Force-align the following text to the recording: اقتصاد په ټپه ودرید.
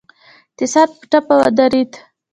اقتصاد 0.51 0.89
په 0.99 1.05
ټپه 1.11 1.35
ودرید. 1.41 1.91